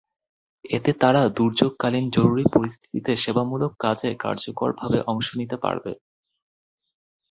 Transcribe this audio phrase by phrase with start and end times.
[0.69, 5.91] এতে তারা দুর্যোগকালীন জরুরি পরিস্থিতিতে সেবামূলক কাজে কার্যকরভাবে অংশ নিতে পারবে।